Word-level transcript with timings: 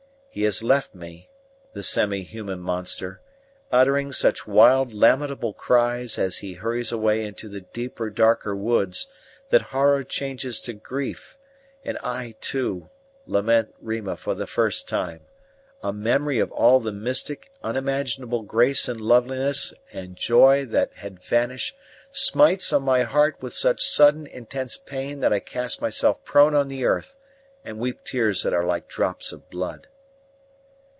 He 0.33 0.43
has 0.43 0.63
left 0.63 0.95
me, 0.95 1.29
the 1.73 1.83
semi 1.83 2.21
human 2.21 2.61
monster, 2.61 3.19
uttering 3.69 4.13
such 4.13 4.47
wild, 4.47 4.93
lamentable 4.93 5.51
cries 5.53 6.17
as 6.17 6.37
he 6.37 6.53
hurries 6.53 6.89
away 6.89 7.25
into 7.25 7.49
the 7.49 7.59
deeper, 7.59 8.09
darker 8.09 8.55
woods 8.55 9.07
that 9.49 9.61
horror 9.73 10.05
changes 10.05 10.61
to 10.61 10.73
grief, 10.73 11.37
and 11.83 11.97
I, 11.97 12.35
too, 12.39 12.89
lament 13.25 13.75
Rima 13.81 14.15
for 14.15 14.33
the 14.33 14.47
first 14.47 14.87
time: 14.87 15.23
a 15.83 15.91
memory 15.91 16.39
of 16.39 16.49
all 16.53 16.79
the 16.79 16.93
mystic, 16.93 17.51
unimaginable 17.61 18.43
grace 18.43 18.87
and 18.87 19.01
loveliness 19.01 19.73
and 19.91 20.15
joy 20.15 20.63
that 20.67 20.93
had 20.93 21.21
vanished 21.21 21.75
smites 22.13 22.71
on 22.71 22.83
my 22.83 23.03
heart 23.03 23.35
with 23.41 23.53
such 23.53 23.83
sudden, 23.83 24.25
intense 24.27 24.77
pain 24.77 25.19
that 25.19 25.33
I 25.33 25.41
cast 25.41 25.81
myself 25.81 26.23
prone 26.23 26.55
on 26.55 26.69
the 26.69 26.85
earth 26.85 27.17
and 27.65 27.79
weep 27.79 28.05
tears 28.05 28.43
that 28.43 28.53
are 28.53 28.63
like 28.65 28.87
drops 28.87 29.33
of 29.33 29.49
blood. 29.49 29.89